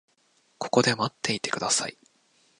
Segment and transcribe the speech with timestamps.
[0.57, 1.95] ここで待っていてください。